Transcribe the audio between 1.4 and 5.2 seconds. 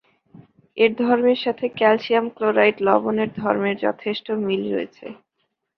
সাথে calcium chloride লবণের ধর্মের যথেষ্ট মিল রয়েছে।